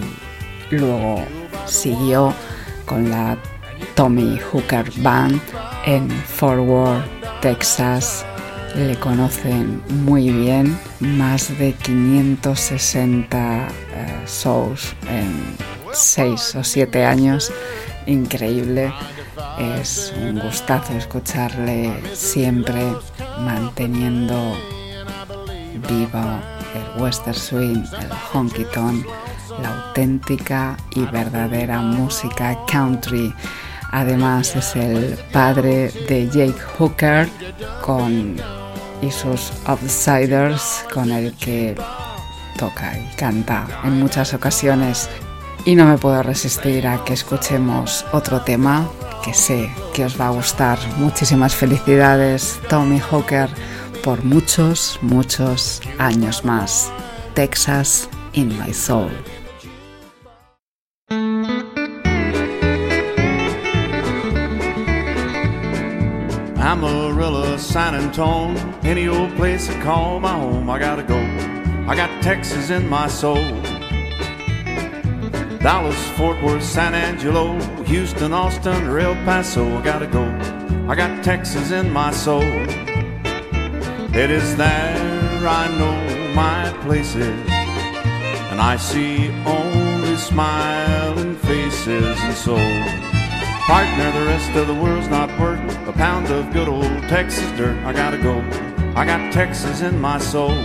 [0.72, 1.24] luego
[1.66, 2.34] siguió
[2.86, 3.38] con la
[3.96, 5.42] Tommy Hooker Band
[5.86, 7.06] en Fort Worth,
[7.42, 8.26] Texas.
[8.76, 15.58] Le conocen muy bien, más de 560 eh, shows en
[15.92, 17.52] 6 o 7 años.
[18.08, 18.94] Increíble.
[19.60, 22.94] Es un gustazo escucharle siempre
[23.40, 24.56] manteniendo
[25.90, 26.40] vivo
[26.74, 29.06] el western swing, el honky tonk,
[29.62, 33.34] la auténtica y verdadera música country.
[33.92, 37.28] Además es el padre de Jake Hooker
[37.82, 38.38] con
[39.02, 41.76] y sus Outsiders con el que
[42.58, 45.10] toca y canta en muchas ocasiones.
[45.66, 48.90] Y no me puedo resistir a que escuchemos otro tema
[49.24, 50.80] que sé que os va a gustar.
[50.98, 53.50] Muchísimas felicidades, Tommy Hooker,
[54.04, 56.92] por muchos, muchos años más.
[57.34, 59.12] Texas in my soul.
[66.58, 71.18] Amarillo, San Antone, any old place I call my home, I gotta go.
[71.88, 73.44] I got Texas in my soul.
[75.68, 80.24] Dallas, Fort Worth, San Angelo, Houston, Austin, or El Paso, I gotta go.
[80.88, 82.42] I got Texas in my soul.
[84.16, 87.50] It is there I know my place is,
[88.50, 92.56] and I see only smiling faces and so.
[93.66, 97.78] Partner, the rest of the world's not worth a pound of good old Texas dirt.
[97.84, 98.40] I gotta go.
[98.96, 100.56] I got Texas in my soul.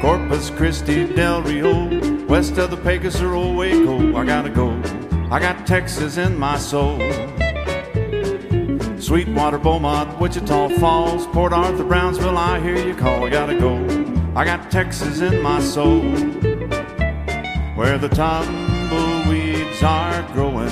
[0.00, 1.95] Corpus Christi, Del Rio,
[2.28, 4.16] west of the Pecos or Old Waco.
[4.16, 4.70] I gotta go.
[5.30, 6.98] I got Texas in my soul.
[8.98, 12.36] Sweetwater, Beaumont, Wichita Falls, Port Arthur, Brownsville.
[12.36, 13.24] I hear you call.
[13.24, 13.76] I gotta go.
[14.34, 16.02] I got Texas in my soul.
[17.76, 20.68] Where the tumbleweeds are growing.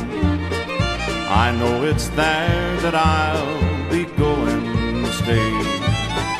[1.28, 5.50] I know it's there that I'll be going to stay.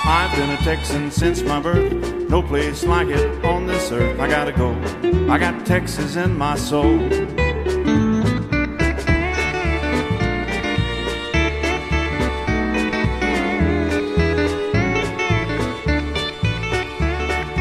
[0.07, 4.19] I've been a Texan since my birth, no place like it on this earth.
[4.21, 4.73] I gotta go,
[5.31, 6.99] I got Texas in my soul.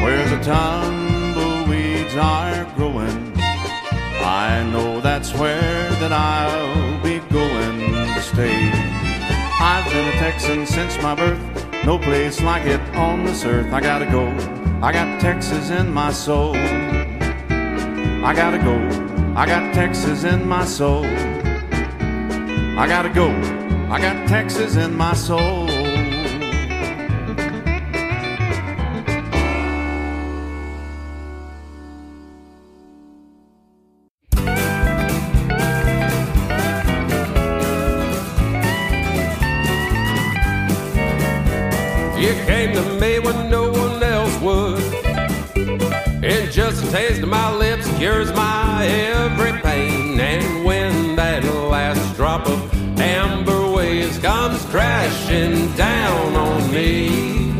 [0.02, 7.78] Where the tumbleweeds are growing, I know that's where that I'll be going
[8.14, 8.70] to stay.
[9.60, 11.40] I've been a Texan since my birth,
[11.84, 13.72] no place like it on this earth.
[13.72, 14.28] I gotta go,
[14.84, 16.54] I got Texas in my soul.
[16.54, 18.76] I gotta go,
[19.34, 21.06] I got Texas in my soul.
[21.06, 23.30] I gotta go,
[23.90, 25.63] I got Texas in my soul.
[54.74, 57.52] Crashing down on me.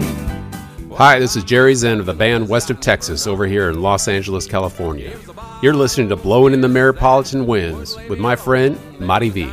[0.96, 4.08] Hi, this is Jerry Zen of the band West of Texas over here in Los
[4.08, 5.16] Angeles, California.
[5.62, 9.48] You're listening to Blowing in the Ameripolitan Winds with my friend, Marivi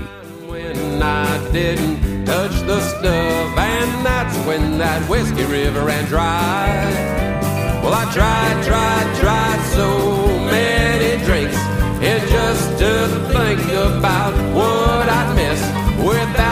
[0.47, 6.89] When I didn't touch the stuff, and that's when that whiskey river ran dry.
[7.84, 11.57] Well, I tried, tried, tried so many drinks,
[12.01, 15.62] and just to think about what I'd miss
[16.03, 16.51] without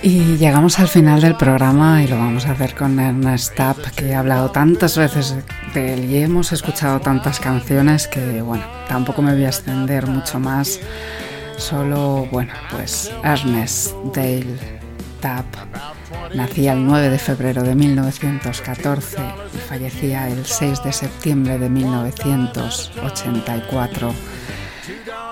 [0.00, 4.06] Y llegamos al final del programa y lo vamos a hacer con Ernest Tapp, que
[4.06, 5.36] he hablado tantas veces
[5.74, 10.38] de él y hemos escuchado tantas canciones que, bueno, tampoco me voy a extender mucho
[10.40, 10.80] más.
[11.56, 14.56] Solo, bueno, pues Ernest Dale
[15.20, 15.46] Tapp
[16.34, 19.18] Nacía el 9 de febrero de 1914
[19.54, 24.14] y fallecía el 6 de septiembre de 1984.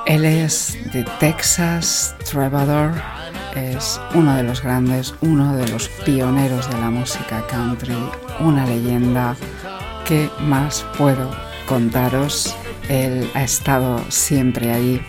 [0.07, 2.95] Él es de Texas, Troubadour,
[3.55, 7.97] es uno de los grandes, uno de los pioneros de la música country,
[8.41, 9.37] una leyenda.
[10.07, 11.31] ¿Qué más puedo
[11.67, 12.57] contaros?
[12.89, 15.03] Él ha estado siempre ahí,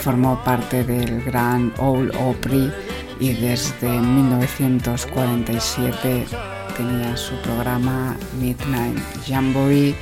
[0.00, 2.70] formó parte del gran Old Opry
[3.22, 6.26] y desde 1947
[6.76, 9.94] tenía su programa Midnight Jamboree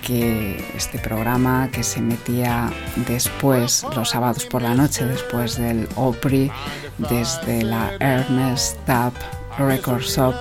[0.00, 2.72] que este programa que se metía
[3.06, 6.50] después, los sábados por la noche, después del Opry,
[6.96, 9.12] desde la Ernest Tubb
[9.58, 10.34] Record Shop.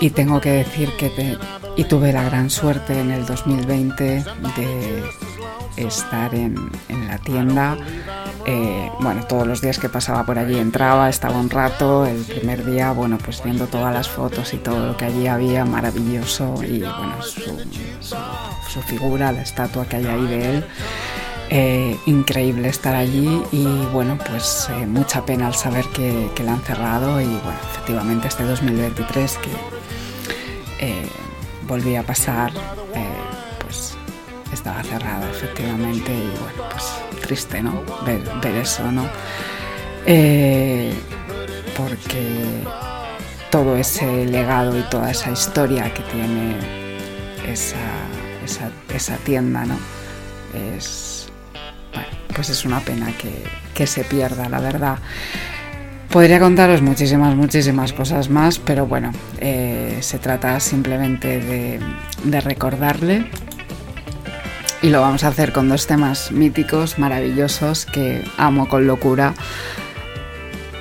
[0.00, 1.38] Y tengo que decir que
[1.76, 5.02] y tuve la gran suerte en el 2020 de
[5.76, 7.76] estar en, en la tienda.
[8.46, 12.04] Eh, bueno, todos los días que pasaba por allí entraba, estaba un rato.
[12.06, 15.64] El primer día, bueno, pues viendo todas las fotos y todo lo que allí había,
[15.64, 16.54] maravilloso.
[16.62, 17.40] Y bueno, su,
[18.00, 20.64] su- figura, la estatua que hay ahí de él.
[21.50, 26.54] Eh, increíble estar allí y bueno, pues eh, mucha pena al saber que, que la
[26.54, 29.50] han cerrado y bueno, efectivamente este 2023 que
[30.80, 31.08] eh,
[31.68, 32.50] volví a pasar,
[34.64, 37.82] estaba cerrada efectivamente y bueno, pues triste, ¿no?
[38.06, 39.06] Ver, eso, ¿no?
[40.06, 40.90] Eh,
[41.76, 42.62] porque
[43.50, 46.56] todo ese legado y toda esa historia que tiene
[47.46, 47.76] esa,
[48.88, 49.76] esa, tienda, ¿no?
[50.54, 51.28] Es,
[52.34, 53.44] pues es una pena que,
[53.74, 54.96] que se pierda, la verdad.
[56.08, 61.78] Podría contaros muchísimas, muchísimas cosas más, pero bueno, eh, se trata simplemente
[62.24, 63.26] de recordarle
[64.84, 69.32] y lo vamos a hacer con dos temas míticos, maravillosos, que amo con locura.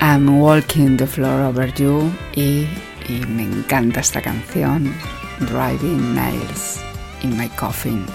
[0.02, 2.68] I'm Walking the Floor Over You y,
[3.08, 4.94] y me encanta esta canción,
[5.40, 6.82] Driving Nails
[7.22, 8.06] in My Coffin.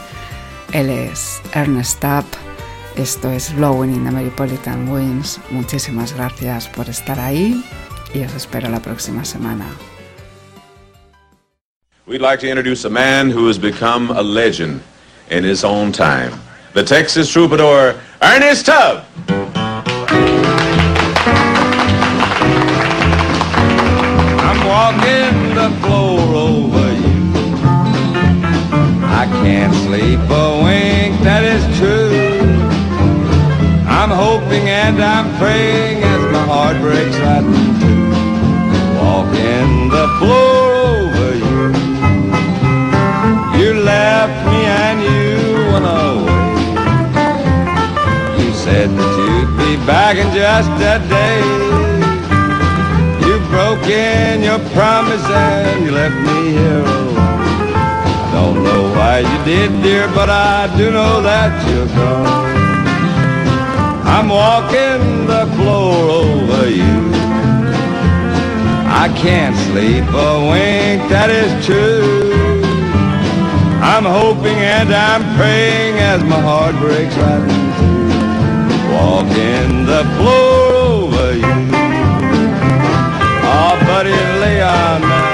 [0.75, 2.27] Él es Ernest Tubb,
[2.97, 5.41] esto es Blowing in the Metropolitan Winds.
[5.51, 7.65] Muchísimas gracias por estar ahí
[8.13, 9.65] y os espero la próxima semana.
[12.07, 14.83] We'd like to introduce a man who has become a legend
[15.31, 16.33] in his own time.
[16.73, 19.05] The Texas troubadour, Ernest Tubb.
[24.47, 27.33] I'm walking the floor over you.
[29.05, 32.29] I can't sleep a wink, that is true.
[33.89, 37.43] I'm hoping and I'm praying as my heart breaks right
[37.81, 38.09] two.
[39.03, 40.48] Walking the floor
[49.89, 51.41] back in just a day.
[53.27, 57.17] You broke in your promise and you left me here alone.
[57.17, 62.59] I don't know why you did, dear, but I do know that you're gone.
[64.15, 66.99] I'm walking the floor over you.
[69.05, 72.35] I can't sleep a wink, that is true.
[73.81, 77.68] I'm hoping and I'm praying as my heart breaks right.
[78.99, 80.57] Walking the floor
[80.91, 81.55] over you.
[83.55, 84.11] Oh, buddy,
[84.43, 85.29] lay on now.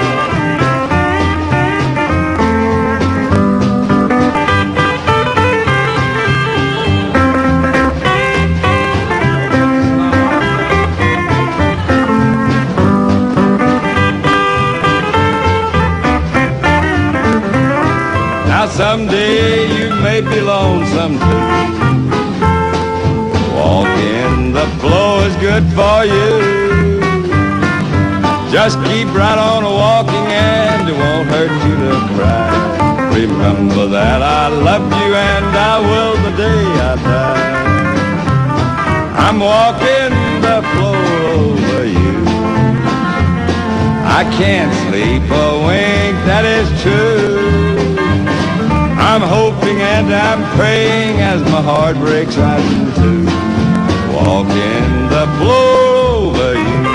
[18.47, 21.84] Now someday you may be lonesome too.
[25.39, 26.65] Good for you.
[28.51, 32.65] Just keep right on walking and it won't hurt you to cry.
[33.13, 37.55] Remember that I love you and I will the day I die.
[39.25, 40.11] I'm walking
[40.41, 41.03] the floor
[41.39, 42.17] over you.
[44.19, 47.75] I can't sleep a wink, that is true.
[48.97, 53.44] I'm hoping and I'm praying as my heart breaks right in two.
[54.15, 55.75] Walking the floor
[56.15, 56.85] over you.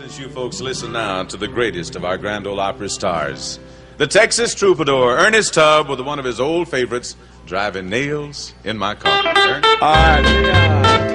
[0.00, 3.60] As you folks listen now to the greatest of our Grand Ole Opry stars,
[3.98, 7.14] the Texas troubadour, Ernest Tubb, with one of his old favorites,
[7.46, 8.98] Driving Nails in My.
[8.98, 9.60] Sir?
[9.80, 11.07] All right,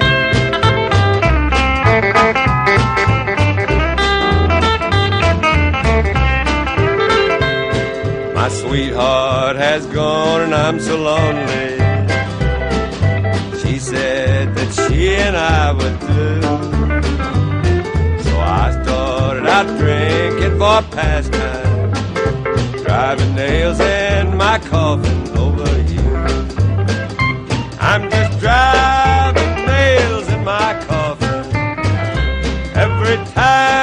[8.44, 11.78] My sweetheart has gone and I'm so lonely.
[13.60, 16.42] She said that she and I would do.
[18.22, 21.90] So I started out drinking for pastime,
[22.84, 26.14] driving nails in my coffin over you.
[27.80, 31.46] I'm just driving nails in my coffin
[32.76, 33.73] every time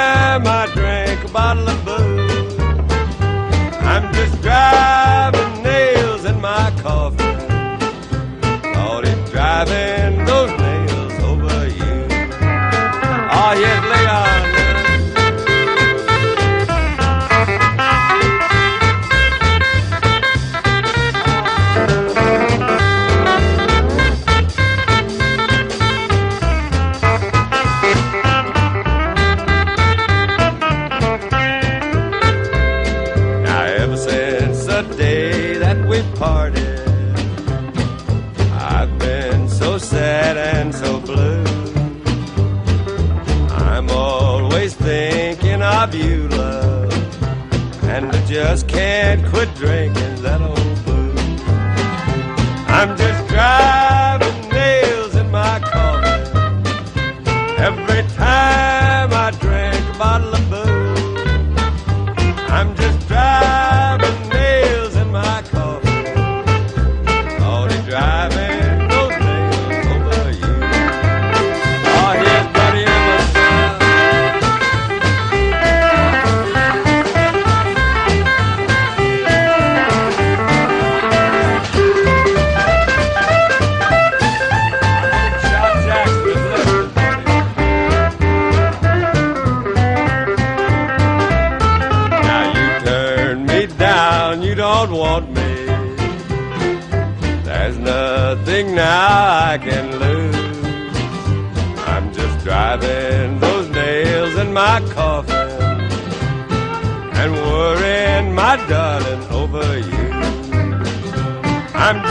[40.81, 41.43] so blue.
[43.51, 46.91] I'm always thinking of you, love,
[47.83, 50.80] and I just can't quit drinking that old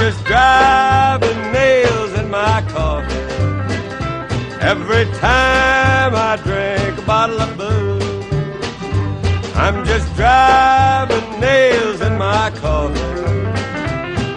[0.00, 3.18] just driving nails in my coffin
[4.62, 8.02] every time I drink a bottle of booze.
[9.54, 13.44] I'm just driving nails in my coffin.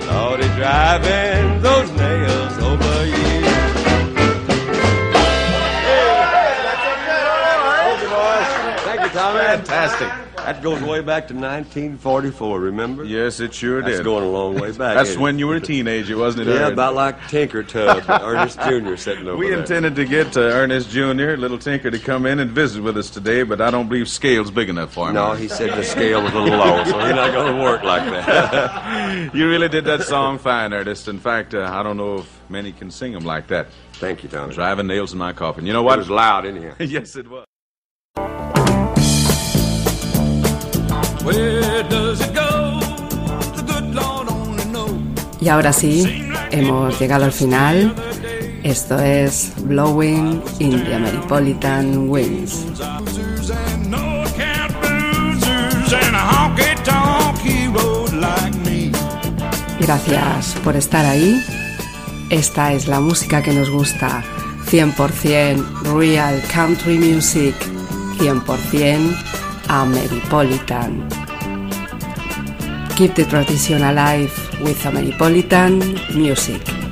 [0.08, 3.34] Lordy, driving those nails over you.
[8.02, 8.50] You, boys.
[8.84, 9.40] Thank you, Tommy.
[9.40, 10.23] Fantastic.
[10.46, 13.06] That goes way back to 1944, remember?
[13.06, 14.04] Yes, it sure That's did.
[14.04, 14.96] going a long way back.
[14.98, 15.40] That's when it?
[15.40, 16.54] you were a teenager, wasn't it?
[16.54, 16.74] Yeah, Ern?
[16.74, 18.96] about like Tinker Tubb, Ernest Jr.
[18.98, 19.60] sitting over We there.
[19.60, 23.10] intended to get uh, Ernest Jr., Little Tinker, to come in and visit with us
[23.10, 25.16] today, but I don't believe scale's big enough for him.
[25.16, 27.84] No, he said the scale was a little low, so he's not going to work
[27.84, 29.34] like that.
[29.34, 31.08] you really did that song fine, Ernest.
[31.08, 33.68] In fact, uh, I don't know if many can sing them like that.
[33.94, 34.54] Thank you, Tommy.
[34.54, 35.66] Driving nails in my coffin.
[35.66, 35.96] You know what?
[36.00, 36.76] It was loud in here.
[36.80, 37.46] yes, it was.
[45.40, 47.94] Y ahora sí, hemos llegado al final.
[48.64, 52.66] Esto es Blowing in the Metropolitan Winds.
[59.80, 61.44] Gracias por estar ahí.
[62.30, 64.24] Esta es la música que nos gusta.
[64.72, 67.54] 100% Real Country Music.
[68.18, 71.10] 100% Ameripolitan.
[72.96, 75.82] Keep the tradition alive with Ameripolitan
[76.16, 76.83] music.